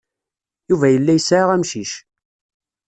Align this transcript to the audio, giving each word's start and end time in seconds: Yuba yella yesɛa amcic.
Yuba 0.69 0.87
yella 0.89 1.13
yesɛa 1.13 1.45
amcic. 1.55 1.91